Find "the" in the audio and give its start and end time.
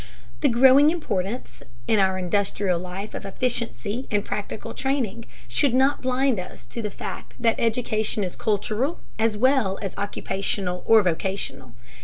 0.39-0.49, 6.81-6.89